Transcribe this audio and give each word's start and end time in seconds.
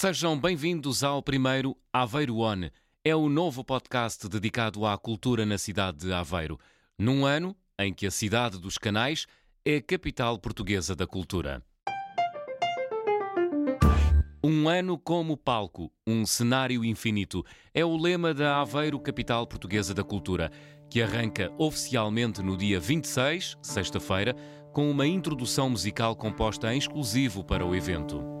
Sejam 0.00 0.34
bem-vindos 0.40 1.04
ao 1.04 1.22
primeiro 1.22 1.76
Aveiro 1.92 2.38
On. 2.38 2.70
É 3.04 3.14
o 3.14 3.28
novo 3.28 3.62
podcast 3.62 4.26
dedicado 4.30 4.86
à 4.86 4.96
cultura 4.96 5.44
na 5.44 5.58
cidade 5.58 5.98
de 5.98 6.10
Aveiro, 6.10 6.58
num 6.98 7.26
ano 7.26 7.54
em 7.78 7.92
que 7.92 8.06
a 8.06 8.10
cidade 8.10 8.58
dos 8.58 8.78
canais 8.78 9.26
é 9.62 9.76
a 9.76 9.82
capital 9.82 10.38
portuguesa 10.38 10.96
da 10.96 11.06
cultura. 11.06 11.62
Um 14.42 14.70
ano 14.70 14.96
como 14.96 15.36
palco, 15.36 15.92
um 16.06 16.24
cenário 16.24 16.82
infinito. 16.82 17.44
É 17.74 17.84
o 17.84 17.94
lema 17.94 18.32
da 18.32 18.58
Aveiro 18.58 18.98
Capital 18.98 19.46
Portuguesa 19.46 19.92
da 19.92 20.02
Cultura, 20.02 20.50
que 20.88 21.02
arranca 21.02 21.52
oficialmente 21.58 22.40
no 22.40 22.56
dia 22.56 22.80
26, 22.80 23.58
sexta-feira, 23.60 24.34
com 24.72 24.90
uma 24.90 25.06
introdução 25.06 25.68
musical 25.68 26.16
composta 26.16 26.74
em 26.74 26.78
exclusivo 26.78 27.44
para 27.44 27.66
o 27.66 27.76
evento. 27.76 28.39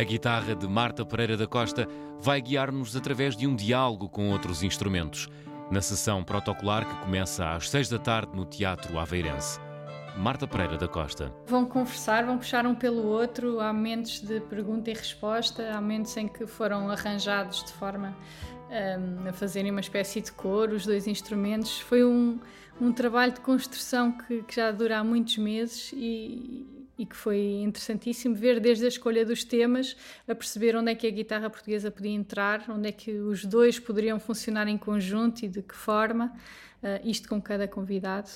A 0.00 0.02
guitarra 0.02 0.56
de 0.56 0.66
Marta 0.66 1.04
Pereira 1.04 1.36
da 1.36 1.46
Costa 1.46 1.86
vai 2.22 2.40
guiar-nos 2.40 2.96
através 2.96 3.36
de 3.36 3.46
um 3.46 3.54
diálogo 3.54 4.08
com 4.08 4.30
outros 4.30 4.62
instrumentos, 4.62 5.28
na 5.70 5.82
sessão 5.82 6.24
protocolar 6.24 6.88
que 6.88 7.04
começa 7.04 7.50
às 7.50 7.68
seis 7.68 7.86
da 7.86 7.98
tarde 7.98 8.34
no 8.34 8.46
Teatro 8.46 8.98
Aveirense. 8.98 9.60
Marta 10.16 10.48
Pereira 10.48 10.78
da 10.78 10.88
Costa. 10.88 11.30
Vão 11.46 11.66
conversar, 11.66 12.24
vão 12.24 12.38
puxar 12.38 12.64
um 12.64 12.74
pelo 12.74 13.06
outro, 13.08 13.60
há 13.60 13.74
momentos 13.74 14.22
de 14.22 14.40
pergunta 14.40 14.90
e 14.90 14.94
resposta, 14.94 15.70
há 15.70 15.78
momentos 15.82 16.16
em 16.16 16.26
que 16.26 16.46
foram 16.46 16.88
arranjados 16.88 17.62
de 17.62 17.72
forma 17.74 18.16
um, 18.70 19.28
a 19.28 19.34
fazerem 19.34 19.70
uma 19.70 19.80
espécie 19.80 20.22
de 20.22 20.32
cor, 20.32 20.70
os 20.70 20.86
dois 20.86 21.06
instrumentos. 21.06 21.78
Foi 21.78 22.06
um, 22.06 22.40
um 22.80 22.90
trabalho 22.90 23.32
de 23.34 23.40
construção 23.40 24.12
que, 24.12 24.44
que 24.44 24.56
já 24.56 24.72
dura 24.72 25.00
há 25.00 25.04
muitos 25.04 25.36
meses 25.36 25.92
e, 25.92 26.79
e 27.00 27.06
que 27.06 27.16
foi 27.16 27.62
interessantíssimo 27.62 28.34
ver 28.34 28.60
desde 28.60 28.84
a 28.84 28.88
escolha 28.88 29.24
dos 29.24 29.42
temas 29.42 29.96
a 30.28 30.34
perceber 30.34 30.76
onde 30.76 30.92
é 30.92 30.94
que 30.94 31.06
a 31.06 31.10
guitarra 31.10 31.48
portuguesa 31.48 31.90
podia 31.90 32.10
entrar, 32.10 32.66
onde 32.68 32.90
é 32.90 32.92
que 32.92 33.10
os 33.12 33.42
dois 33.42 33.78
poderiam 33.78 34.20
funcionar 34.20 34.68
em 34.68 34.76
conjunto 34.76 35.42
e 35.42 35.48
de 35.48 35.62
que 35.62 35.74
forma, 35.74 36.30
uh, 36.82 37.08
isto 37.08 37.26
com 37.26 37.40
cada 37.40 37.66
convidado. 37.66 38.28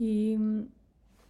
E, 0.00 0.36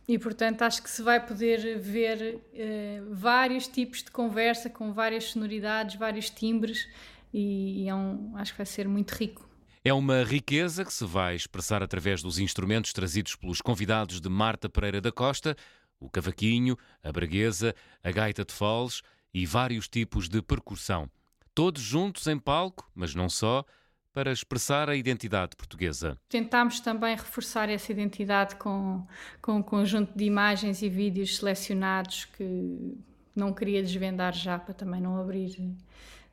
e 0.09 0.19
portanto 0.19 0.63
acho 0.63 0.83
que 0.83 0.89
se 0.89 1.03
vai 1.03 1.25
poder 1.25 1.79
ver 1.79 2.37
uh, 2.37 3.15
vários 3.15 3.69
tipos 3.69 4.03
de 4.03 4.11
conversa 4.11 4.71
com 4.71 4.91
várias 4.91 5.25
sonoridades, 5.25 5.97
vários 5.97 6.31
timbres 6.31 6.89
e, 7.31 7.83
e 7.83 7.89
é 7.91 7.95
um, 7.95 8.33
acho 8.37 8.53
que 8.53 8.59
vai 8.59 8.67
ser 8.67 8.89
muito 8.89 9.11
rico. 9.11 9.51
É 9.83 9.93
uma 9.93 10.25
riqueza 10.25 10.85
que 10.85 10.93
se 10.93 11.05
vai 11.07 11.35
expressar 11.35 11.83
através 11.83 12.23
dos 12.23 12.39
instrumentos 12.39 12.93
trazidos 12.93 13.35
pelos 13.35 13.61
convidados 13.63 14.21
de 14.21 14.29
Marta 14.29 14.69
Pereira 14.69 15.01
da 15.01 15.11
Costa, 15.11 15.57
o 16.01 16.09
cavaquinho, 16.09 16.77
a 17.03 17.13
braguesa, 17.13 17.75
a 18.03 18.11
gaita 18.11 18.45
de 18.45 18.53
foles 18.53 19.03
e 19.33 19.47
vários 19.47 19.87
tipos 19.89 20.29
de 20.29 20.43
percussão. 20.43 21.09
Todos 21.55 21.83
juntos 21.83 22.27
em 22.27 22.39
palco, 22.39 22.91
mas 22.95 23.15
não 23.15 23.29
só, 23.29 23.65
para 24.13 24.33
expressar 24.33 24.89
a 24.89 24.97
identidade 24.97 25.55
portuguesa. 25.55 26.19
Tentámos 26.29 26.81
também 26.81 27.15
reforçar 27.15 27.69
essa 27.69 27.93
identidade 27.93 28.57
com, 28.57 29.07
com 29.41 29.57
um 29.57 29.63
conjunto 29.63 30.17
de 30.17 30.25
imagens 30.25 30.83
e 30.83 30.89
vídeos 30.89 31.37
selecionados 31.37 32.25
que 32.25 32.99
não 33.37 33.53
queria 33.53 33.83
desvendar 33.83 34.35
já 34.35 34.59
para 34.59 34.75
também 34.75 35.01
não 35.01 35.21
abrir 35.21 35.77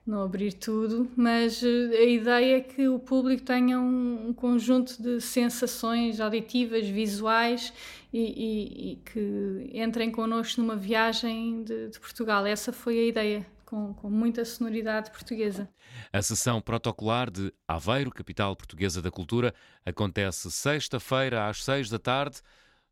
não 0.07 0.23
abrir 0.23 0.53
tudo, 0.53 1.11
mas 1.17 1.61
eh, 1.61 1.97
a 1.97 2.05
ideia 2.05 2.57
é 2.57 2.61
que 2.61 2.87
o 2.87 2.97
público 2.97 3.43
tenha 3.43 3.77
um, 3.77 4.29
um 4.29 4.33
conjunto 4.33 5.01
de 5.03 5.19
sensações 5.19 6.21
auditivas, 6.21 6.87
visuais 6.87 7.73
e, 8.11 8.19
e, 8.19 8.91
e 8.91 8.95
que 8.97 9.71
entrem 9.73 10.11
connosco 10.11 10.61
numa 10.61 10.75
viagem 10.75 11.63
de, 11.63 11.89
de 11.89 11.99
Portugal. 11.99 12.45
Essa 12.45 12.71
foi 12.71 12.99
a 12.99 13.07
ideia. 13.07 13.45
Com, 13.65 13.93
com, 13.95 14.09
muita 14.09 14.45
sonoridade 14.45 15.11
portuguesa. 15.11 15.67
A 16.13 16.21
sessão 16.21 16.61
protocolar 16.61 17.29
de 17.29 17.53
Aveiro, 17.67 18.09
capital 18.09 18.55
portuguesa 18.55 19.01
da 19.01 19.11
cultura, 19.11 19.53
acontece 19.85 20.49
sexta-feira 20.49 21.49
às 21.49 21.65
seis 21.65 21.89
da 21.89 21.99
tarde. 21.99 22.37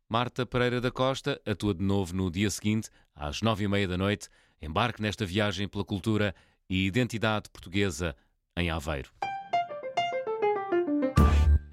Marta 0.06 0.44
Pereira 0.44 0.78
da 0.78 0.90
Costa 0.90 1.40
atua 1.46 1.72
de 1.72 1.82
novo 1.82 2.14
no 2.14 2.30
dia 2.30 2.50
seguinte, 2.50 2.90
às 3.14 3.40
nove 3.40 3.64
e 3.64 3.68
meia 3.68 3.88
da 3.88 3.96
noite. 3.96 4.28
Embarque 4.60 5.00
nesta 5.00 5.24
viagem 5.24 5.66
pela 5.66 5.82
cultura 5.82 6.34
e 6.68 6.84
identidade 6.84 7.48
portuguesa 7.48 8.14
em 8.54 8.68
Aveiro. 8.68 9.10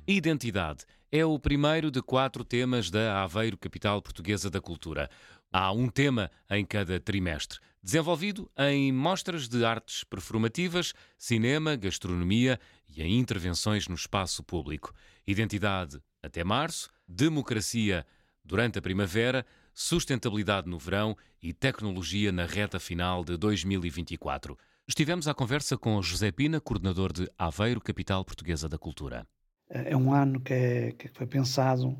Identidade 0.05 0.83
é 1.09 1.25
o 1.25 1.39
primeiro 1.39 1.89
de 1.89 2.01
quatro 2.01 2.43
temas 2.43 2.89
da 2.89 3.23
Aveiro 3.23 3.57
Capital 3.57 4.01
Portuguesa 4.01 4.49
da 4.49 4.59
Cultura. 4.59 5.09
Há 5.49 5.71
um 5.71 5.87
tema 5.87 6.29
em 6.49 6.65
cada 6.65 6.99
trimestre, 6.99 7.57
desenvolvido 7.81 8.51
em 8.57 8.91
mostras 8.91 9.47
de 9.47 9.63
artes 9.63 10.03
performativas, 10.03 10.93
cinema, 11.17 11.77
gastronomia 11.77 12.59
e 12.89 13.01
em 13.01 13.17
intervenções 13.17 13.87
no 13.87 13.95
espaço 13.95 14.43
público. 14.43 14.93
Identidade 15.25 16.01
até 16.21 16.43
março, 16.43 16.89
democracia 17.07 18.05
durante 18.43 18.77
a 18.77 18.81
primavera, 18.81 19.45
sustentabilidade 19.73 20.69
no 20.69 20.77
verão 20.77 21.15
e 21.41 21.53
tecnologia 21.53 22.29
na 22.29 22.45
reta 22.45 22.77
final 22.77 23.23
de 23.23 23.37
2024. 23.37 24.57
Estivemos 24.85 25.29
à 25.29 25.33
conversa 25.33 25.77
com 25.77 26.01
José 26.01 26.29
Pina, 26.29 26.59
coordenador 26.59 27.13
de 27.13 27.31
Aveiro, 27.37 27.79
capital 27.79 28.25
portuguesa 28.25 28.67
da 28.67 28.77
cultura. 28.77 29.25
É 29.73 29.97
um 29.97 30.13
ano 30.13 30.39
que, 30.39 30.53
é, 30.53 30.91
que 30.91 31.07
foi 31.07 31.25
pensado 31.25 31.97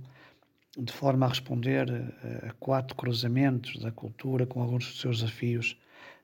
de 0.78 0.94
forma 0.94 1.26
a 1.26 1.30
responder 1.30 1.90
eh, 1.90 2.48
a 2.50 2.54
quatro 2.54 2.96
cruzamentos 2.96 3.80
da 3.80 3.92
cultura 3.92 4.46
com 4.46 4.62
alguns 4.62 4.88
dos 4.88 5.02
seus 5.02 5.20
desafios 5.20 5.80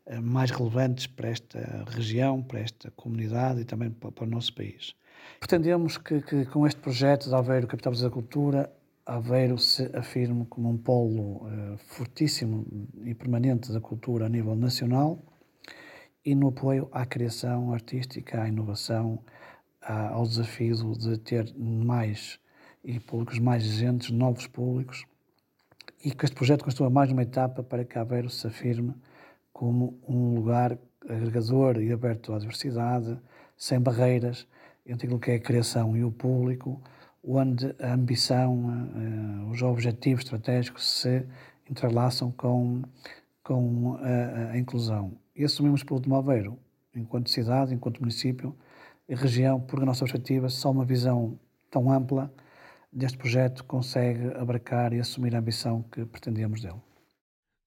eh, 0.06 0.20
mais 0.20 0.52
relevantes 0.52 1.08
para 1.08 1.30
esta 1.30 1.86
região, 1.88 2.42
para 2.42 2.60
esta 2.60 2.92
comunidade 2.92 3.62
e 3.62 3.66
também 3.66 3.92
para, 3.92 4.24
o 4.24 4.28
nosso 4.28 4.54
país. 4.54 4.96
Pretendemos 5.40 5.98
que, 5.98 6.22
que, 6.22 6.46
com 6.46 6.66
este 6.66 6.80
projeto 6.80 7.30
de 7.30 7.36
Aveiro, 7.36 7.68
Capital 7.68 7.94
da 7.94 8.10
Cultura, 8.10 8.72
Aveiro 9.06 9.58
se 9.58 9.90
afirme 9.96 10.46
como 10.46 10.70
um 10.70 10.78
polo 10.78 11.46
uh, 11.46 11.78
fortíssimo 11.78 12.66
e 13.04 13.14
permanente 13.16 13.72
da 13.72 13.82
cultura 13.82 14.28
a 14.28 14.30
nível 14.30 14.56
nacional 14.56 15.20
e 16.24 16.36
no 16.36 16.50
apoio 16.50 16.88
à 16.92 17.06
criação 17.06 17.74
artística, 17.74 18.42
à 18.42 18.48
inovação, 18.48 19.20
ao 19.82 20.24
desafio 20.24 20.94
de 20.96 21.18
ter 21.18 21.54
mais 21.58 22.40
e 22.84 23.00
públicos 23.00 23.40
mais 23.40 23.64
exigentes, 23.64 24.10
novos 24.10 24.48
públicos, 24.48 25.06
e 26.04 26.12
que 26.12 26.26
este 26.26 26.36
projeto 26.36 26.64
constitua 26.64 26.90
mais 26.90 27.12
uma 27.12 27.24
etapa 27.24 27.62
para 27.62 27.84
que 27.84 27.98
Aveiro 27.98 28.30
se 28.30 28.48
afirme 28.48 28.94
como 29.52 30.00
um 30.08 30.36
lugar 30.36 30.78
agregador 31.08 31.82
e 31.82 31.92
aberto 31.92 32.34
à 32.34 32.40
diversidade, 32.40 33.20
sem 33.58 33.80
barreiras 33.80 34.48
entre 34.86 35.08
aquilo 35.08 35.20
que 35.20 35.32
é 35.32 35.36
a 35.36 35.40
criação 35.40 35.96
e 35.96 36.04
o 36.04 36.12
público, 36.12 36.82
onde 37.24 37.76
a 37.80 37.94
ambição, 37.94 38.90
eh, 38.96 39.52
os 39.52 39.62
objetivos 39.62 40.24
estratégicos 40.24 40.90
se 40.90 41.26
entrelaçam 41.70 42.32
com, 42.32 42.82
com 43.44 43.98
a, 44.02 44.54
a 44.54 44.58
inclusão. 44.58 45.12
E 45.36 45.44
assumimos 45.44 45.84
pelo 45.84 46.00
de 46.00 46.12
Aveiro, 46.14 46.58
enquanto 46.96 47.30
cidade, 47.30 47.74
enquanto 47.74 48.00
município 48.00 48.56
região, 49.16 49.60
porque 49.60 49.84
a 49.84 49.86
nossa 49.86 50.06
perspectiva, 50.06 50.50
só 50.50 50.72
uma 50.72 50.86
visão 50.86 51.40
tão 51.70 51.92
ampla 51.92 52.34
deste 52.92 53.18
projeto 53.18 53.64
consegue 53.64 54.28
abarcar 54.36 54.94
e 54.94 55.00
assumir 55.00 55.36
a 55.36 55.40
ambição 55.40 55.84
que 55.84 56.06
pretendíamos 56.06 56.62
dele. 56.62 56.82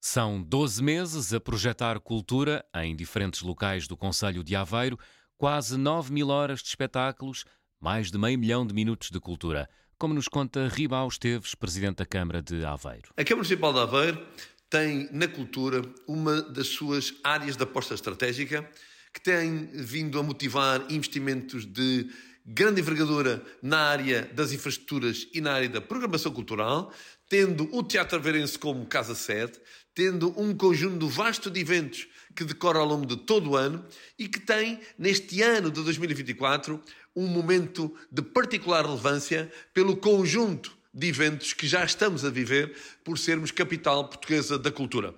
São 0.01 0.43
12 0.43 0.83
meses 0.83 1.33
a 1.33 1.39
projetar 1.39 1.99
cultura 1.99 2.65
em 2.75 2.93
diferentes 2.93 3.41
locais 3.41 3.87
do 3.87 3.95
Conselho 3.95 4.43
de 4.43 4.53
Aveiro, 4.55 4.99
quase 5.37 5.77
9 5.77 6.11
mil 6.11 6.27
horas 6.27 6.61
de 6.61 6.67
espetáculos, 6.67 7.45
mais 7.79 8.11
de 8.11 8.17
meio 8.17 8.37
milhão 8.37 8.67
de 8.67 8.73
minutos 8.73 9.09
de 9.09 9.19
cultura, 9.19 9.69
como 9.97 10.13
nos 10.13 10.27
conta 10.27 10.67
Ribau 10.67 11.07
Esteves, 11.07 11.55
Presidente 11.55 11.97
da 11.97 12.05
Câmara 12.05 12.41
de 12.41 12.65
Aveiro. 12.65 13.13
A 13.15 13.23
Câmara 13.23 13.47
Municipal 13.47 13.71
de 13.71 13.79
Aveiro 13.79 14.27
tem 14.69 15.07
na 15.11 15.27
cultura 15.27 15.81
uma 16.05 16.41
das 16.41 16.67
suas 16.67 17.13
áreas 17.23 17.55
de 17.55 17.63
aposta 17.63 17.93
estratégica 17.93 18.69
que 19.13 19.21
tem 19.21 19.67
vindo 19.71 20.17
a 20.19 20.23
motivar 20.23 20.85
investimentos 20.89 21.65
de 21.65 22.09
grande 22.45 22.81
envergadura 22.81 23.41
na 23.61 23.77
área 23.77 24.23
das 24.33 24.51
infraestruturas 24.51 25.27
e 25.33 25.39
na 25.39 25.53
área 25.53 25.69
da 25.69 25.79
programação 25.79 26.31
cultural, 26.31 26.91
tendo 27.29 27.69
o 27.73 27.83
Teatro 27.83 28.17
Averense 28.17 28.59
como 28.59 28.85
casa-sede, 28.85 29.53
tendo 29.95 30.33
um 30.39 30.55
conjunto 30.55 31.07
vasto 31.07 31.49
de 31.49 31.59
eventos 31.59 32.07
que 32.35 32.43
decora 32.43 32.79
ao 32.79 32.85
longo 32.85 33.05
de 33.05 33.15
todo 33.17 33.51
o 33.51 33.55
ano 33.55 33.85
e 34.17 34.27
que 34.27 34.39
tem, 34.39 34.79
neste 34.97 35.41
ano 35.41 35.69
de 35.69 35.81
2024, 35.83 36.81
um 37.15 37.27
momento 37.27 37.95
de 38.11 38.23
particular 38.23 38.83
relevância 38.83 39.51
pelo 39.73 39.95
conjunto 39.95 40.75
de 40.93 41.07
eventos 41.07 41.53
que 41.53 41.67
já 41.67 41.83
estamos 41.83 42.25
a 42.25 42.29
viver 42.29 42.75
por 43.03 43.17
sermos 43.17 43.51
capital 43.51 44.07
portuguesa 44.07 44.57
da 44.57 44.71
cultura. 44.71 45.13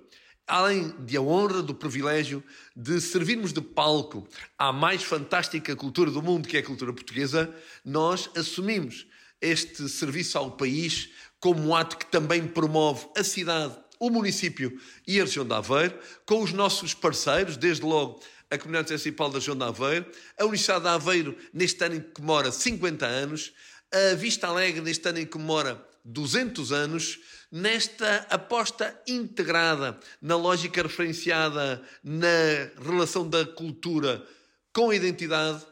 Além 0.46 0.94
de 1.00 1.16
a 1.16 1.20
honra, 1.20 1.60
do 1.60 1.74
privilégio 1.74 2.42
de 2.74 3.00
servirmos 3.00 3.52
de 3.52 3.60
palco 3.60 4.28
à 4.56 4.72
mais 4.72 5.02
fantástica 5.02 5.74
cultura 5.74 6.08
do 6.08 6.22
mundo, 6.22 6.46
que 6.46 6.56
é 6.56 6.60
a 6.60 6.64
cultura 6.64 6.92
portuguesa, 6.92 7.52
nós 7.84 8.30
assumimos 8.36 9.08
este 9.40 9.88
serviço 9.88 10.38
ao 10.38 10.52
país 10.52 11.10
como 11.40 11.60
um 11.60 11.74
ato 11.74 11.96
que 11.96 12.06
também 12.06 12.46
promove 12.46 13.08
a 13.16 13.24
cidade, 13.24 13.76
o 13.98 14.08
município 14.08 14.78
e 15.06 15.20
a 15.20 15.24
região 15.24 15.44
de 15.44 15.52
Aveiro, 15.52 15.98
com 16.24 16.40
os 16.42 16.52
nossos 16.52 16.94
parceiros, 16.94 17.56
desde 17.56 17.84
logo 17.84 18.20
a 18.48 18.56
Comunidade 18.56 18.90
Municipal 18.90 19.28
da 19.28 19.38
região 19.38 19.56
de 19.56 19.64
Aveiro, 19.64 20.06
a 20.38 20.44
Universidade 20.44 20.84
de 20.84 20.90
Aveiro, 20.90 21.36
neste 21.52 21.84
ano 21.84 21.96
em 21.96 22.00
que 22.00 22.10
comemora 22.12 22.52
50 22.52 23.04
anos, 23.04 23.52
a 23.92 24.14
Vista 24.14 24.46
Alegre, 24.46 24.80
neste 24.80 25.08
ano 25.08 25.18
em 25.18 25.24
que 25.24 25.32
comemora 25.32 25.84
200 26.04 26.70
anos, 26.70 27.18
nesta 27.56 28.26
aposta 28.28 29.02
integrada 29.08 29.98
na 30.20 30.36
lógica 30.36 30.82
referenciada 30.82 31.82
na 32.04 32.28
relação 32.84 33.26
da 33.26 33.46
cultura 33.46 34.22
com 34.74 34.90
a 34.90 34.94
identidade, 34.94 35.64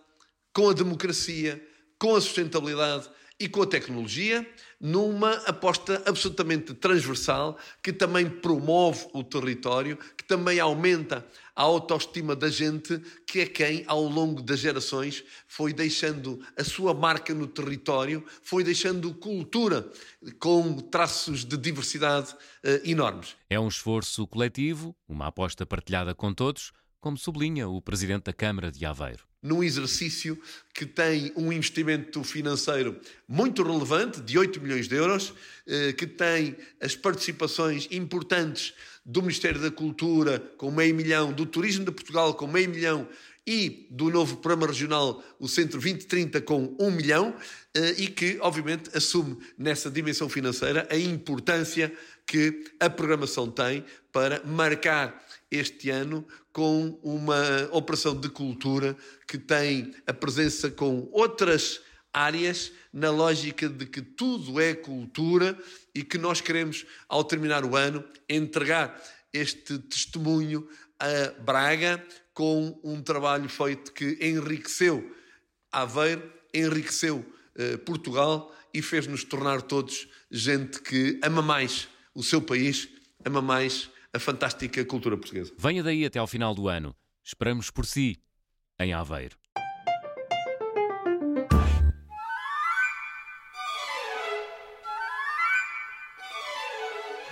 com 0.54 0.70
a 0.70 0.72
democracia, 0.72 1.62
com 1.98 2.16
a 2.16 2.20
sustentabilidade 2.22 3.10
e 3.38 3.48
com 3.48 3.62
a 3.62 3.66
tecnologia, 3.66 4.48
numa 4.80 5.32
aposta 5.46 6.02
absolutamente 6.06 6.72
transversal 6.74 7.58
que 7.82 7.92
também 7.92 8.28
promove 8.28 9.06
o 9.12 9.24
território, 9.24 9.98
que 10.16 10.22
também 10.24 10.60
aumenta 10.60 11.26
a 11.56 11.62
autoestima 11.62 12.36
da 12.36 12.48
gente, 12.48 13.00
que 13.26 13.40
é 13.40 13.46
quem, 13.46 13.84
ao 13.86 14.04
longo 14.04 14.40
das 14.40 14.60
gerações, 14.60 15.24
foi 15.48 15.72
deixando 15.72 16.40
a 16.56 16.62
sua 16.62 16.94
marca 16.94 17.34
no 17.34 17.46
território, 17.46 18.24
foi 18.42 18.62
deixando 18.62 19.12
cultura 19.14 19.90
com 20.38 20.76
traços 20.78 21.44
de 21.44 21.56
diversidade 21.56 22.32
uh, 22.32 22.88
enormes. 22.88 23.36
É 23.50 23.58
um 23.58 23.68
esforço 23.68 24.26
coletivo, 24.26 24.94
uma 25.08 25.26
aposta 25.26 25.66
partilhada 25.66 26.14
com 26.14 26.32
todos, 26.32 26.72
como 27.00 27.18
sublinha 27.18 27.68
o 27.68 27.82
presidente 27.82 28.24
da 28.24 28.32
Câmara 28.32 28.70
de 28.70 28.86
Aveiro 28.86 29.24
num 29.44 29.62
exercício 29.62 30.40
que 30.72 30.86
tem 30.86 31.30
um 31.36 31.52
investimento 31.52 32.24
financeiro 32.24 32.98
muito 33.28 33.62
relevante, 33.62 34.22
de 34.22 34.38
8 34.38 34.58
milhões 34.58 34.88
de 34.88 34.96
euros, 34.96 35.34
eh, 35.66 35.92
que 35.92 36.06
tem 36.06 36.56
as 36.80 36.96
participações 36.96 37.86
importantes 37.90 38.72
do 39.04 39.20
Ministério 39.20 39.60
da 39.60 39.70
Cultura 39.70 40.40
com 40.56 40.70
meio 40.70 40.94
milhão, 40.94 41.30
do 41.30 41.44
Turismo 41.44 41.84
de 41.84 41.92
Portugal 41.92 42.32
com 42.32 42.46
meio 42.46 42.70
milhão 42.70 43.06
e 43.46 43.86
do 43.90 44.08
novo 44.08 44.38
programa 44.38 44.66
regional, 44.72 45.22
o 45.38 45.46
Centro 45.46 45.78
2030, 45.78 46.40
com 46.40 46.74
um 46.80 46.90
milhão, 46.90 47.36
eh, 47.74 47.94
e 47.98 48.06
que, 48.06 48.38
obviamente, 48.40 48.88
assume 48.96 49.36
nessa 49.58 49.90
dimensão 49.90 50.30
financeira 50.30 50.88
a 50.90 50.96
importância 50.96 51.92
que 52.26 52.64
a 52.80 52.88
programação 52.88 53.50
tem 53.50 53.84
para 54.10 54.42
marcar 54.44 55.22
este 55.56 55.90
ano 55.90 56.26
com 56.52 56.98
uma 57.02 57.68
operação 57.72 58.18
de 58.18 58.28
cultura 58.28 58.96
que 59.26 59.38
tem 59.38 59.94
a 60.06 60.12
presença 60.12 60.70
com 60.70 61.08
outras 61.12 61.80
áreas 62.12 62.72
na 62.92 63.10
lógica 63.10 63.68
de 63.68 63.86
que 63.86 64.00
tudo 64.00 64.60
é 64.60 64.74
cultura 64.74 65.58
e 65.94 66.04
que 66.04 66.16
nós 66.16 66.40
queremos, 66.40 66.86
ao 67.08 67.24
terminar 67.24 67.64
o 67.64 67.76
ano, 67.76 68.04
entregar 68.28 69.02
este 69.32 69.78
testemunho 69.78 70.68
a 70.98 71.42
Braga 71.42 72.04
com 72.32 72.80
um 72.84 73.02
trabalho 73.02 73.48
feito 73.48 73.92
que 73.92 74.18
enriqueceu 74.20 75.12
Aveiro, 75.72 76.32
enriqueceu 76.54 77.24
eh, 77.56 77.76
Portugal 77.78 78.54
e 78.72 78.80
fez-nos 78.80 79.24
tornar 79.24 79.60
todos 79.62 80.08
gente 80.30 80.80
que 80.80 81.18
ama 81.22 81.42
mais 81.42 81.88
o 82.14 82.22
seu 82.22 82.40
país, 82.40 82.88
ama 83.24 83.42
mais 83.42 83.90
a 84.14 84.18
fantástica 84.20 84.84
cultura 84.84 85.16
portuguesa. 85.16 85.52
Venha 85.58 85.82
daí 85.82 86.04
até 86.04 86.20
ao 86.20 86.26
final 86.26 86.54
do 86.54 86.68
ano. 86.68 86.94
Esperamos 87.22 87.68
por 87.70 87.84
si, 87.84 88.16
em 88.78 88.92
Aveiro. 88.92 89.36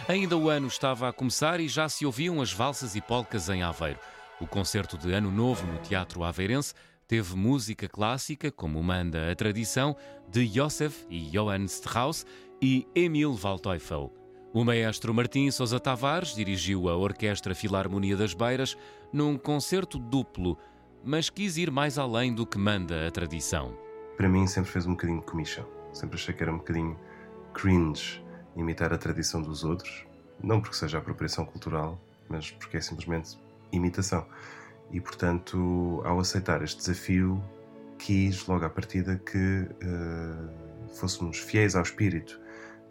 Ainda 0.09 0.37
o 0.37 0.51
ano 0.51 0.67
estava 0.67 1.09
a 1.09 1.13
começar 1.13 1.61
e 1.61 1.69
já 1.69 1.89
se 1.89 2.05
ouviam 2.05 2.43
as 2.43 2.53
valsas 2.53 2.97
e 2.97 3.01
polcas 3.01 3.49
em 3.49 3.63
Aveiro. 3.63 4.01
O 4.41 4.47
concerto 4.47 4.99
de 4.99 5.13
Ano 5.13 5.31
Novo 5.31 5.65
no 5.65 5.79
Teatro 5.79 6.25
Aveirense 6.25 6.75
teve 7.07 7.37
música 7.37 7.89
clássica, 7.89 8.51
como 8.51 8.83
manda 8.83 9.31
a 9.31 9.37
tradição, 9.37 9.97
de 10.29 10.47
Josef 10.47 11.07
e 11.09 11.31
Johann 11.31 11.65
Strauss 11.67 12.27
e 12.61 12.87
Emil 12.95 13.39
Waldteufel. 13.41 14.22
O 14.55 14.67
maestro 14.67 15.15
Martim 15.15 15.51
Sousa 15.51 15.81
Tavares 15.81 16.35
dirigiu 16.35 16.87
a 16.87 16.95
Orquestra 16.95 17.55
Filarmonia 17.55 18.15
das 18.15 18.35
Beiras 18.35 18.77
num 19.11 19.39
concerto 19.39 19.99
duplo, 19.99 20.59
mas 21.03 21.31
quis 21.31 21.57
ir 21.57 21.71
mais 21.71 21.97
além 21.97 22.35
do 22.35 22.45
que 22.45 22.59
manda 22.59 23.09
a 23.09 23.11
tradição. 23.11 23.75
Para 24.15 24.29
mim 24.29 24.47
sempre 24.47 24.71
fez 24.71 24.85
um 24.85 24.91
bocadinho 24.91 25.21
de 25.21 25.25
comichão. 25.25 25.67
Sempre 25.95 26.17
achei 26.17 26.35
que 26.35 26.43
era 26.43 26.53
um 26.53 26.59
bocadinho 26.59 26.99
cringe 27.55 28.23
imitar 28.55 28.93
a 28.93 28.99
tradição 28.99 29.41
dos 29.41 29.65
outros, 29.65 30.05
não 30.45 30.61
porque 30.61 30.77
seja 30.77 30.99
apropriação 30.99 31.47
cultural, 31.47 31.99
mas 32.29 32.51
porque 32.51 32.77
é 32.77 32.81
simplesmente 32.83 33.39
imitação. 33.73 34.27
E 34.91 35.01
portanto, 35.01 36.03
ao 36.05 36.21
aceitar 36.21 36.63
este 36.63 36.77
desafio, 36.77 37.43
quis 37.99 38.47
logo 38.47 38.67
à 38.67 38.69
partida 38.69 39.17
que 39.17 39.63
uh, 39.63 40.95
fôssemos 40.95 41.39
fiéis 41.39 41.75
ao 41.75 41.83
espírito 41.83 42.42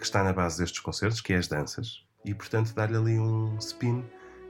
que 0.02 0.08
está 0.08 0.24
na 0.24 0.34
base 0.34 0.58
destes 0.58 0.80
concertos, 0.80 1.22
que 1.22 1.32
é 1.32 1.38
as 1.38 1.48
danças, 1.48 2.04
e 2.26 2.34
portanto 2.34 2.74
dar-lhe 2.74 2.98
ali 2.98 3.20
um 3.20 3.56
spin 3.60 4.04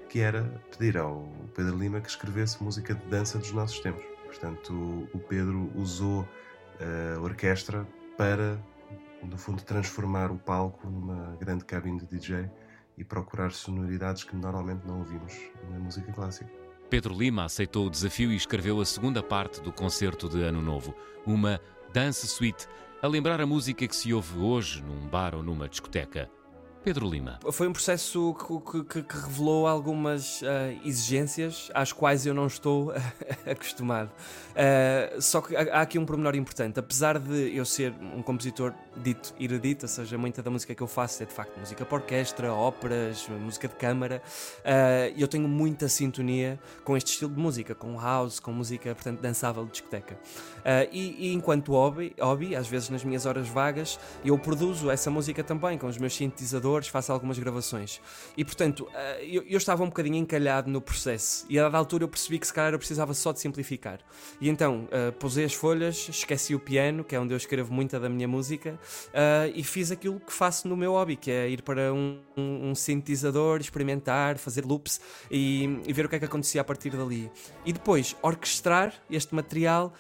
que 0.08 0.22
era 0.22 0.44
pedir 0.72 0.98
ao 0.98 1.30
Pedro 1.54 1.78
Lima 1.78 2.00
que 2.00 2.10
escrevesse 2.10 2.64
música 2.64 2.96
de 2.96 3.06
dança 3.08 3.38
dos 3.38 3.52
nossos 3.52 3.82
tempos. 3.82 4.02
Portanto, 4.26 5.10
o 5.14 5.20
Pedro 5.20 5.70
usou 5.76 6.26
a 6.80 7.20
orquestra 7.20 7.86
para, 8.18 8.58
no 9.22 9.38
fundo, 9.38 9.62
transformar 9.62 10.32
o 10.32 10.38
palco 10.38 10.90
numa 10.90 11.36
grande 11.36 11.66
cabine 11.66 12.00
de 12.00 12.06
DJ 12.06 12.50
e 12.98 13.04
procurar 13.04 13.52
sonoridades 13.52 14.24
que 14.24 14.36
normalmente 14.36 14.88
não 14.88 15.00
ouvimos 15.00 15.34
na 15.70 15.80
música 15.80 16.12
clássica. 16.14 16.50
Pedro 16.90 17.14
Lima 17.14 17.44
aceitou 17.44 17.88
o 17.88 17.90
desafio 17.90 18.32
e 18.32 18.38
escreveu 18.38 18.80
a 18.80 18.86
segunda 18.86 19.22
parte 19.22 19.62
do 19.62 19.72
concerto 19.72 20.30
de 20.30 20.42
Ano 20.44 20.62
Novo, 20.62 20.96
uma 21.26 21.60
dance 21.94 22.26
suite 22.26 22.68
a 23.02 23.08
lembrar 23.08 23.42
a 23.42 23.46
música 23.46 23.88
que 23.88 23.96
se 23.96 24.14
ouve 24.14 24.38
hoje 24.38 24.84
num 24.84 25.08
bar 25.08 25.34
ou 25.34 25.42
numa 25.42 25.68
discoteca. 25.68 26.30
Pedro 26.84 27.08
Lima. 27.08 27.40
Foi 27.52 27.68
um 27.68 27.74
processo 27.74 28.36
que, 28.36 28.84
que, 28.84 29.04
que 29.04 29.16
revelou 29.16 29.68
algumas 29.68 30.42
uh, 30.42 30.46
exigências 30.84 31.70
às 31.76 31.94
quais 31.94 32.26
eu 32.26 32.34
não 32.34 32.48
estou 32.48 32.92
acostumado. 33.46 34.10
Uh, 34.52 35.22
só 35.22 35.42
que 35.42 35.56
há, 35.56 35.62
há 35.78 35.82
aqui 35.82 36.00
um 36.00 36.06
pormenor 36.06 36.36
importante. 36.36 36.80
Apesar 36.80 37.20
de 37.20 37.56
eu 37.56 37.64
ser 37.66 37.94
um 38.16 38.24
compositor 38.24 38.74
dito 38.98 39.32
erudito, 39.40 39.86
ou 39.86 39.90
seja, 39.90 40.18
muita 40.18 40.42
da 40.42 40.50
música 40.50 40.74
que 40.74 40.82
eu 40.82 40.88
faço 40.88 41.22
é 41.22 41.26
de 41.28 41.34
facto 41.34 41.60
música 41.60 41.86
para 41.86 41.96
orquestra, 41.96 42.52
óperas, 42.52 43.28
música 43.30 43.68
de 43.68 43.76
câmara, 43.76 44.20
uh, 44.60 45.14
eu 45.16 45.28
tenho 45.28 45.48
muita 45.48 45.88
sintonia 45.88 46.60
com 46.84 46.98
este 46.98 47.12
estilo 47.12 47.32
de 47.32 47.40
música, 47.40 47.76
com 47.76 48.00
house, 48.00 48.40
com 48.40 48.52
música, 48.52 48.96
portanto, 48.96 49.20
dançável 49.20 49.66
de 49.66 49.72
discoteca. 49.72 50.18
E, 50.92 51.28
e, 51.28 51.34
enquanto 51.34 51.72
hobby, 51.72 52.14
hobby, 52.20 52.56
às 52.56 52.68
vezes 52.68 52.90
nas 52.90 53.04
minhas 53.04 53.26
horas 53.26 53.48
vagas, 53.48 54.00
eu 54.24 54.38
produzo 54.38 54.92
essa 54.92 55.10
música 55.10 55.44
também 55.44 55.76
com 55.76 55.88
os 55.88 55.98
meus 55.98 56.16
sintetizadores 56.16 56.71
faço 56.80 57.12
algumas 57.12 57.38
gravações. 57.38 58.02
E 58.38 58.44
portanto, 58.44 58.88
eh, 58.94 59.44
eu, 59.48 59.58
estava 59.58 59.84
um 59.84 59.88
bocadinho 59.88 60.16
encalhado 60.16 60.70
no 60.70 60.82
processo 60.82 61.46
e 61.50 61.58
a 61.60 61.64
dada 61.64 61.78
altura 61.78 62.04
eu 62.04 62.08
percebi 62.08 62.40
que 62.40 62.48
se 62.48 62.54
calhar 62.54 62.74
eu 62.74 62.80
precisava 62.80 63.14
só 63.14 63.32
de 63.32 63.40
simplificar. 63.40 64.00
E 64.40 64.50
então 64.50 64.88
uh, 64.88 65.12
pusei 65.14 65.46
as 65.46 65.54
folhas, 65.54 66.08
esqueci 66.10 66.56
o 66.56 66.60
piano, 66.60 67.04
que 67.04 67.16
é 67.16 67.20
onde 67.20 67.34
eu 67.34 67.38
escrevo 67.38 67.74
muita 67.74 68.00
da 68.00 68.10
minha 68.10 68.28
música, 68.28 68.80
uh, 69.08 69.52
e 69.54 69.64
fiz 69.64 69.92
aquilo 69.92 70.20
que 70.20 70.34
faço 70.34 70.68
no 70.68 70.76
meu 70.76 70.94
hobby, 70.94 71.16
que 71.16 71.32
é 71.32 71.50
ir 71.50 71.62
para 71.62 71.94
um, 71.94 72.20
um, 72.36 72.70
um 72.70 72.76
sintetizador, 72.76 73.60
experimentar, 73.60 74.38
fazer 74.38 74.66
loops 74.66 75.00
e, 75.30 75.80
e 75.86 75.94
ver 75.94 76.06
o 76.06 76.10
que 76.10 76.16
é 76.16 76.20
que 76.20 76.26
acontecia 76.26 76.62
a 76.62 76.64
partir 76.64 76.92
dali. 76.92 77.32
E 77.66 77.74
depois 77.74 78.16
orquestrar 78.22 78.94
este 79.10 79.34
material 79.36 79.94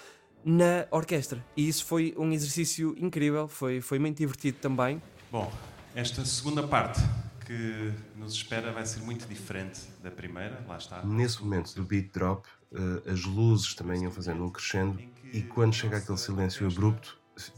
na 0.43 0.87
orquestra. 0.91 1.43
E 1.55 1.67
isso 1.67 1.85
foi 1.85 2.13
um 2.17 2.31
exercício 2.31 2.95
incrível, 2.97 3.47
foi, 3.47 3.81
foi 3.81 3.99
muito 3.99 4.17
divertido 4.17 4.57
também. 4.59 5.01
Bom, 5.31 5.51
esta 5.95 6.23
segunda 6.25 6.67
parte 6.67 7.01
que 7.45 7.93
nos 8.15 8.33
espera 8.33 8.71
vai 8.71 8.85
ser 8.85 9.01
muito 9.01 9.27
diferente 9.27 9.81
da 10.01 10.09
primeira, 10.09 10.63
lá 10.67 10.77
está. 10.77 11.03
Nesse 11.03 11.41
momento 11.43 11.73
do 11.75 11.83
beat 11.83 12.11
drop, 12.13 12.47
eh, 12.71 13.11
as 13.11 13.25
luzes 13.25 13.73
também 13.75 14.03
iam 14.03 14.11
fazendo 14.11 14.43
um 14.43 14.49
crescendo 14.49 14.99
e 15.33 15.41
quando 15.41 15.73
chega 15.73 15.97
aquele 15.97 16.17
silêncio 16.17 16.65
abrupto, 16.65 17.17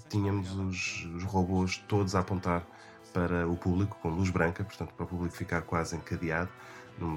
tínhamos 0.09 0.51
os, 0.51 1.05
os 1.15 1.23
robôs 1.23 1.77
todos 1.87 2.15
a 2.15 2.19
apontar 2.19 2.65
para 3.13 3.47
o 3.47 3.55
público 3.55 3.97
com 4.01 4.09
luz 4.09 4.29
branca, 4.29 4.63
portanto 4.63 4.93
para 4.93 5.05
o 5.05 5.07
público 5.07 5.35
ficar 5.35 5.61
quase 5.61 5.95
encadeado, 5.95 6.49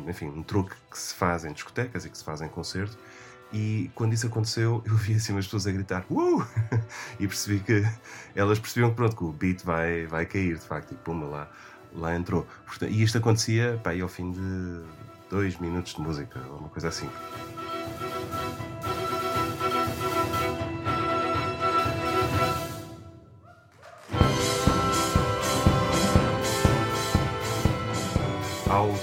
enfim, 0.06 0.26
um 0.26 0.42
truque 0.42 0.74
que 0.90 0.98
se 0.98 1.14
faz 1.14 1.44
em 1.44 1.52
discotecas 1.52 2.04
e 2.04 2.10
que 2.10 2.18
se 2.18 2.24
faz 2.24 2.42
em 2.42 2.48
concerto 2.48 2.98
e 3.52 3.90
quando 3.94 4.12
isso 4.12 4.26
aconteceu, 4.26 4.82
eu 4.86 4.94
vi 4.94 5.14
assim 5.14 5.36
as 5.36 5.44
pessoas 5.44 5.66
a 5.66 5.72
gritar 5.72 6.04
uh! 6.10 6.46
e 7.18 7.26
percebi 7.26 7.60
que 7.60 7.84
elas 8.34 8.58
percebiam 8.58 8.90
que, 8.90 8.96
pronto, 8.96 9.16
que 9.16 9.24
o 9.24 9.32
beat 9.32 9.64
vai, 9.64 10.06
vai 10.06 10.26
cair, 10.26 10.56
de 10.58 10.64
facto, 10.64 10.92
e 10.92 10.94
pumba, 10.96 11.26
lá, 11.26 11.50
lá 11.92 12.14
entrou. 12.14 12.46
e 12.82 13.02
isto 13.02 13.18
acontecia 13.18 13.80
pá, 13.82 13.92
ao 14.00 14.08
fim 14.08 14.32
de 14.32 14.82
dois 15.30 15.58
minutos 15.58 15.94
de 15.94 16.00
música, 16.00 16.40
ou 16.50 16.58
uma 16.58 16.68
coisa 16.68 16.88
assim. 16.88 17.08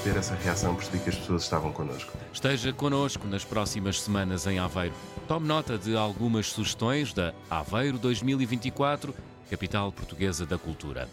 Ter 0.04 0.18
essa 0.18 0.36
reação, 0.36 0.76
percebi 0.76 1.00
que 1.00 1.10
as 1.10 1.16
pessoas 1.16 1.44
estavam 1.44 1.72
connosco. 1.72 2.12
Esteja 2.32 2.72
connosco 2.74 3.28
nas 3.28 3.44
próximas 3.44 4.02
semanas 4.02 4.46
em 4.48 4.60
Aveiro. 4.60 4.96
Tome 5.28 5.48
nota 5.48 5.78
de 5.78 5.96
algumas 5.96 6.48
sugestões 6.48 7.14
da 7.14 7.34
Aveiro 7.50 7.98
2024 7.98 9.14
capital 9.50 9.92
portuguesa 9.92 10.46
da 10.46 10.58
cultura. 10.58 11.08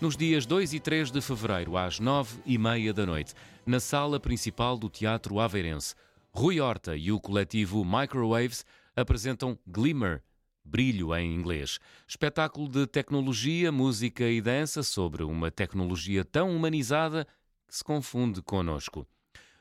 Nos 0.00 0.16
dias 0.16 0.44
2 0.44 0.74
e 0.74 0.80
3 0.80 1.10
de 1.10 1.20
fevereiro, 1.22 1.76
às 1.76 1.98
9 1.98 2.40
e 2.44 2.58
meia 2.58 2.92
da 2.92 3.06
noite, 3.06 3.32
na 3.64 3.80
sala 3.80 4.20
principal 4.20 4.76
do 4.76 4.90
Teatro 4.90 5.40
Aveirense, 5.40 5.94
Rui 6.30 6.60
Horta 6.60 6.94
e 6.94 7.10
o 7.10 7.18
coletivo 7.18 7.84
Microwaves 7.84 8.64
apresentam 8.94 9.58
Glimmer, 9.66 10.22
Brilho 10.62 11.14
em 11.14 11.34
inglês. 11.34 11.78
Espetáculo 12.06 12.68
de 12.68 12.86
tecnologia, 12.86 13.72
música 13.72 14.24
e 14.24 14.40
dança 14.40 14.82
sobre 14.82 15.22
uma 15.22 15.50
tecnologia 15.50 16.24
tão 16.24 16.54
humanizada 16.54 17.26
que 17.66 17.76
se 17.76 17.84
confunde 17.84 18.42
conosco. 18.42 19.06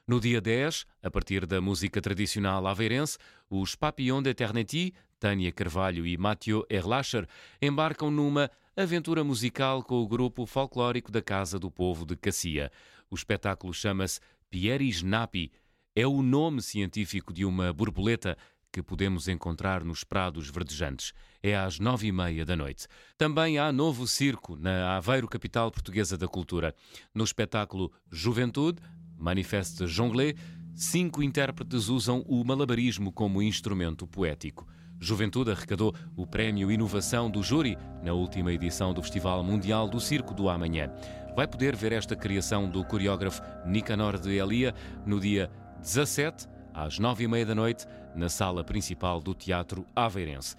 No 0.07 0.19
dia 0.19 0.39
10, 0.39 0.85
a 1.01 1.09
partir 1.09 1.45
da 1.47 1.59
música 1.59 1.99
tradicional 1.99 2.67
aveirense, 2.67 3.17
os 3.49 3.75
Papillon 3.75 4.21
d'Eternity, 4.21 4.93
Tânia 5.19 5.51
Carvalho 5.51 6.05
e 6.05 6.15
Mathieu 6.15 6.63
Erlacher, 6.69 7.27
embarcam 7.59 8.11
numa 8.11 8.51
aventura 8.77 9.23
musical 9.23 9.81
com 9.81 9.95
o 9.95 10.07
grupo 10.07 10.45
folclórico 10.45 11.11
da 11.11 11.21
Casa 11.21 11.57
do 11.57 11.71
Povo 11.71 12.05
de 12.05 12.15
Cassia. 12.15 12.71
O 13.09 13.15
espetáculo 13.15 13.73
chama-se 13.73 14.19
Pieris 14.49 15.01
Napi. 15.01 15.51
É 15.95 16.05
o 16.05 16.21
nome 16.21 16.61
científico 16.61 17.33
de 17.33 17.43
uma 17.43 17.73
borboleta 17.73 18.37
que 18.75 18.83
podemos 18.83 19.29
encontrar 19.29 19.85
nos 19.85 20.03
prados 20.03 20.49
verdejantes. 20.49 21.13
É 21.41 21.55
às 21.55 21.79
nove 21.79 22.07
e 22.07 22.11
meia 22.11 22.43
da 22.45 22.57
noite. 22.57 22.87
Também 23.17 23.57
há 23.57 23.71
novo 23.71 24.05
circo 24.05 24.57
na 24.57 24.97
Aveiro, 24.97 25.29
capital 25.29 25.71
portuguesa 25.71 26.17
da 26.17 26.27
cultura. 26.27 26.75
No 27.13 27.23
espetáculo 27.23 27.89
Juventude, 28.11 28.81
Manifeste 29.17 29.87
Jonglé, 29.87 30.33
cinco 30.75 31.23
intérpretes 31.23 31.87
usam 31.87 32.21
o 32.27 32.43
malabarismo 32.43 33.13
como 33.13 33.41
instrumento 33.41 34.05
poético. 34.05 34.67
Juventude 34.99 35.51
arrecadou 35.51 35.95
o 36.13 36.27
Prémio 36.27 36.69
Inovação 36.69 37.31
do 37.31 37.41
Júri 37.41 37.77
na 38.03 38.11
última 38.11 38.51
edição 38.51 38.93
do 38.93 39.01
Festival 39.01 39.41
Mundial 39.41 39.87
do 39.87 40.01
Circo 40.01 40.33
do 40.33 40.49
Amanhã. 40.49 40.91
Vai 41.33 41.47
poder 41.47 41.77
ver 41.77 41.93
esta 41.93 42.13
criação 42.13 42.69
do 42.69 42.83
coreógrafo 42.83 43.41
Nicanor 43.65 44.19
de 44.19 44.35
Elia 44.35 44.75
no 45.05 45.17
dia 45.17 45.49
17, 45.79 46.49
às 46.75 46.99
nove 46.99 47.23
e 47.23 47.27
meia 47.27 47.45
da 47.45 47.55
noite, 47.55 47.87
na 48.13 48.27
sala 48.27 48.63
principal 48.63 49.21
do 49.21 49.33
Teatro 49.33 49.85
Aveirense. 49.95 50.57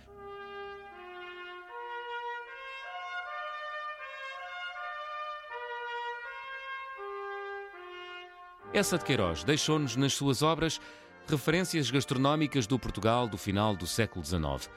Essa 8.73 8.99
de 8.99 9.05
Queiroz 9.05 9.45
deixou-nos 9.45 9.97
nas 9.97 10.15
suas 10.15 10.43
obras 10.43 10.81
referências 11.27 11.91
gastronómicas 11.91 12.67
do 12.67 12.79
Portugal 12.79 13.27
do 13.27 13.37
final 13.37 13.75
do 13.75 13.87
século 13.87 14.25
XIX. 14.25 14.71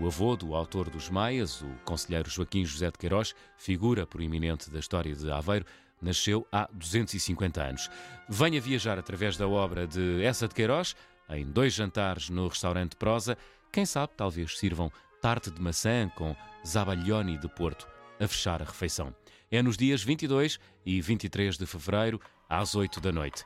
O 0.00 0.06
avô 0.06 0.36
do 0.36 0.54
autor 0.54 0.88
dos 0.88 1.10
Maias, 1.10 1.60
o 1.60 1.68
conselheiro 1.84 2.30
Joaquim 2.30 2.64
José 2.64 2.90
de 2.90 2.98
Queiroz, 2.98 3.34
figura 3.56 4.06
proeminente 4.06 4.70
da 4.70 4.78
história 4.78 5.14
de 5.14 5.30
Aveiro, 5.30 5.66
nasceu 6.00 6.46
há 6.50 6.68
250 6.72 7.62
anos. 7.62 7.90
Venha 8.28 8.60
viajar 8.60 8.98
através 8.98 9.36
da 9.36 9.48
obra 9.48 9.86
de 9.86 10.22
Essa 10.22 10.48
de 10.48 10.54
Queiroz, 10.54 10.94
em 11.28 11.44
dois 11.44 11.72
jantares 11.72 12.28
no 12.30 12.48
restaurante 12.48 12.96
Prosa. 12.96 13.36
Quem 13.72 13.86
sabe, 13.86 14.12
talvez 14.16 14.58
sirvam 14.58 14.90
tarte 15.20 15.50
de 15.50 15.60
maçã 15.60 16.08
com 16.16 16.34
zabaglione 16.66 17.38
de 17.38 17.48
Porto 17.48 17.86
a 18.18 18.26
fechar 18.26 18.60
a 18.62 18.64
refeição. 18.64 19.14
É 19.50 19.62
nos 19.62 19.76
dias 19.76 20.02
22 20.02 20.58
e 20.84 21.00
23 21.00 21.58
de 21.58 21.66
fevereiro, 21.66 22.20
às 22.48 22.74
8 22.74 23.00
da 23.00 23.12
noite. 23.12 23.44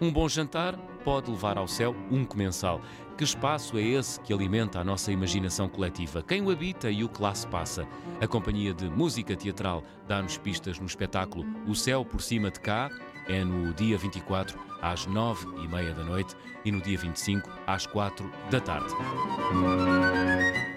Um 0.00 0.10
bom 0.10 0.28
jantar 0.28 0.78
pode 1.04 1.30
levar 1.30 1.58
ao 1.58 1.68
céu 1.68 1.94
um 2.10 2.24
comensal. 2.24 2.80
Que 3.16 3.24
espaço 3.24 3.76
é 3.76 3.82
esse 3.82 4.18
que 4.20 4.32
alimenta 4.32 4.80
a 4.80 4.84
nossa 4.84 5.12
imaginação 5.12 5.68
coletiva? 5.68 6.22
Quem 6.22 6.40
o 6.42 6.50
habita 6.50 6.90
e 6.90 7.04
o 7.04 7.08
que 7.08 7.20
lá 7.20 7.34
se 7.34 7.46
passa? 7.46 7.86
A 8.20 8.26
companhia 8.26 8.72
de 8.72 8.88
música 8.88 9.36
teatral 9.36 9.84
dá-nos 10.08 10.38
pistas 10.38 10.78
no 10.78 10.86
espetáculo 10.86 11.44
O 11.66 11.74
Céu 11.74 12.04
por 12.04 12.22
Cima 12.22 12.50
de 12.50 12.60
Cá. 12.60 12.90
É 13.28 13.44
no 13.44 13.72
dia 13.74 13.98
24, 13.98 14.58
às 14.80 15.06
9 15.06 15.46
e 15.62 15.68
meia 15.68 15.92
da 15.92 16.02
noite, 16.02 16.34
e 16.64 16.72
no 16.72 16.80
dia 16.80 16.98
25, 16.98 17.48
às 17.66 17.86
4 17.86 18.30
da 18.50 18.60
tarde. 18.60 18.92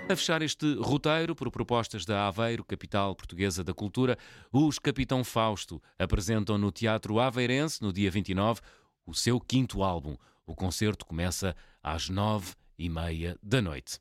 A 0.10 0.15
fechar 0.15 0.42
este 0.42 0.75
roteiro, 0.75 1.34
por 1.34 1.50
propostas 1.50 2.03
da 2.06 2.27
Aveiro, 2.27 2.63
capital 2.65 3.15
portuguesa 3.15 3.63
da 3.63 3.74
cultura, 3.74 4.18
os 4.51 4.77
Capitão 4.77 5.24
Fausto 5.24 5.82
apresentam 5.98 6.58
no 6.58 6.72
Teatro 6.72 7.20
Aveirense, 7.20 7.82
no 7.82 7.94
dia 7.94 8.12
29, 8.12 8.60
o 9.05 9.13
seu 9.13 9.39
quinto 9.39 9.83
álbum. 9.83 10.15
O 10.45 10.55
concerto 10.55 11.05
começa 11.05 11.55
às 11.81 12.10
nove 12.10 12.53
e 12.77 12.89
meia 12.89 13.38
da 13.41 13.62
noite. 13.62 14.00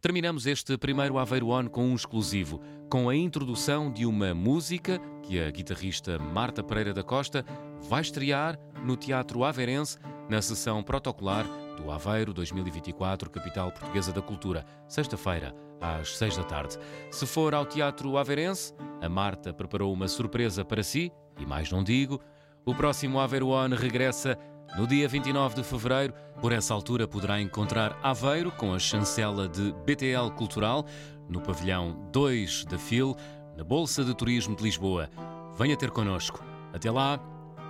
Terminamos 0.00 0.46
este 0.46 0.76
primeiro 0.76 1.16
Aveiro 1.16 1.50
On 1.50 1.68
com 1.68 1.84
um 1.84 1.94
exclusivo, 1.94 2.60
com 2.90 3.08
a 3.08 3.14
introdução 3.14 3.92
de 3.92 4.04
uma 4.04 4.34
música 4.34 5.00
que 5.22 5.40
a 5.40 5.48
guitarrista 5.48 6.18
Marta 6.18 6.60
Pereira 6.60 6.92
da 6.92 7.04
Costa 7.04 7.44
vai 7.82 8.00
estrear 8.00 8.58
no 8.84 8.96
Teatro 8.96 9.44
Aveirense 9.44 9.98
na 10.28 10.42
sessão 10.42 10.82
protocolar 10.82 11.46
do 11.76 11.88
Aveiro 11.88 12.34
2024, 12.34 13.30
capital 13.30 13.70
portuguesa 13.70 14.12
da 14.12 14.20
cultura, 14.20 14.66
sexta-feira, 14.88 15.54
às 15.80 16.16
seis 16.16 16.36
da 16.36 16.42
tarde. 16.42 16.78
Se 17.10 17.24
for 17.24 17.54
ao 17.54 17.64
Teatro 17.64 18.16
Aveirense, 18.16 18.74
a 19.00 19.08
Marta 19.08 19.54
preparou 19.54 19.92
uma 19.92 20.08
surpresa 20.08 20.64
para 20.64 20.82
si 20.82 21.12
e 21.38 21.46
mais 21.46 21.70
não 21.70 21.82
digo, 21.82 22.20
o 22.64 22.74
próximo 22.74 23.18
Aveiro 23.18 23.48
On 23.48 23.68
regressa 23.68 24.38
no 24.76 24.86
dia 24.86 25.08
29 25.08 25.56
de 25.56 25.64
fevereiro. 25.64 26.14
Por 26.40 26.52
essa 26.52 26.72
altura 26.72 27.06
poderá 27.06 27.40
encontrar 27.40 27.98
Aveiro 28.02 28.50
com 28.52 28.72
a 28.72 28.78
chancela 28.78 29.48
de 29.48 29.72
BTL 29.84 30.30
Cultural 30.36 30.86
no 31.28 31.40
pavilhão 31.40 32.08
2 32.12 32.64
da 32.66 32.78
FIL, 32.78 33.16
na 33.56 33.64
Bolsa 33.64 34.04
de 34.04 34.14
Turismo 34.14 34.56
de 34.56 34.62
Lisboa. 34.62 35.10
Venha 35.56 35.76
ter 35.76 35.90
connosco. 35.90 36.42
Até 36.72 36.90
lá, 36.90 37.18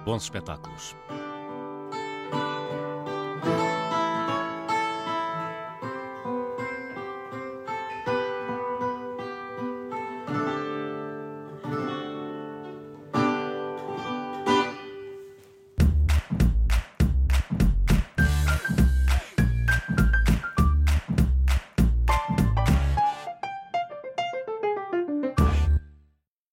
bons 0.05 0.23
espetáculos. 0.23 0.95